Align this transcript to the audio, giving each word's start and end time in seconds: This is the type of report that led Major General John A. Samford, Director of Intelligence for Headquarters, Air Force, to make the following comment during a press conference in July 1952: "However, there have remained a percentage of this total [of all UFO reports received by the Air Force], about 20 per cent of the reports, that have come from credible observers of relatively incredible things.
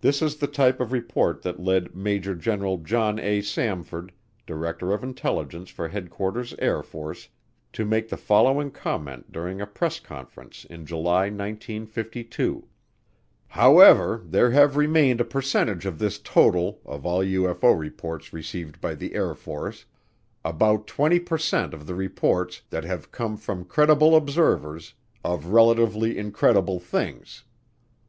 This 0.00 0.22
is 0.22 0.36
the 0.36 0.46
type 0.46 0.78
of 0.78 0.92
report 0.92 1.42
that 1.42 1.58
led 1.58 1.96
Major 1.96 2.36
General 2.36 2.76
John 2.78 3.18
A. 3.18 3.40
Samford, 3.40 4.12
Director 4.46 4.92
of 4.92 5.02
Intelligence 5.02 5.70
for 5.70 5.88
Headquarters, 5.88 6.54
Air 6.60 6.84
Force, 6.84 7.28
to 7.72 7.84
make 7.84 8.08
the 8.10 8.16
following 8.16 8.70
comment 8.70 9.32
during 9.32 9.60
a 9.60 9.66
press 9.66 9.98
conference 9.98 10.64
in 10.66 10.86
July 10.86 11.24
1952: 11.30 12.68
"However, 13.48 14.22
there 14.24 14.52
have 14.52 14.76
remained 14.76 15.20
a 15.20 15.24
percentage 15.24 15.84
of 15.84 15.98
this 15.98 16.20
total 16.20 16.78
[of 16.84 17.04
all 17.04 17.18
UFO 17.24 17.76
reports 17.76 18.32
received 18.32 18.80
by 18.80 18.94
the 18.94 19.16
Air 19.16 19.34
Force], 19.34 19.84
about 20.44 20.86
20 20.86 21.18
per 21.18 21.38
cent 21.38 21.74
of 21.74 21.88
the 21.88 21.96
reports, 21.96 22.62
that 22.70 22.84
have 22.84 23.10
come 23.10 23.36
from 23.36 23.64
credible 23.64 24.14
observers 24.14 24.94
of 25.24 25.46
relatively 25.46 26.16
incredible 26.16 26.78
things. 26.78 27.42